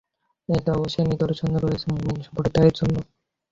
[0.49, 2.95] এতে অবশ্যই নিদর্শন রয়েছে মুমিন সম্প্রদায়ের জন্য।